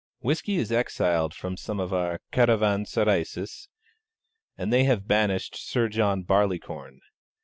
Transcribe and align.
Whisky 0.21 0.55
is 0.55 0.71
exiled 0.71 1.31
from 1.35 1.57
some 1.57 1.79
of 1.79 1.93
our 1.93 2.21
caravanserais, 2.31 3.23
and 4.57 4.73
they 4.73 4.83
have 4.85 5.07
banished 5.07 5.55
Sir 5.55 5.89
John 5.89 6.23
Barleycorn. 6.23 7.01